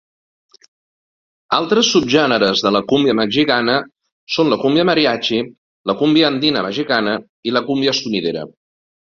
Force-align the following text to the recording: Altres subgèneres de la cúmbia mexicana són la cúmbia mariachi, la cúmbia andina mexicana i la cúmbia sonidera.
Altres 1.57 1.91
subgèneres 1.95 2.63
de 2.67 2.71
la 2.77 2.81
cúmbia 2.93 3.15
mexicana 3.21 3.77
són 4.37 4.51
la 4.55 4.59
cúmbia 4.65 4.87
mariachi, 4.93 5.43
la 5.93 5.97
cúmbia 6.03 6.33
andina 6.35 6.67
mexicana 6.71 7.15
i 7.51 7.55
la 7.59 7.67
cúmbia 7.71 7.97
sonidera. 8.01 8.49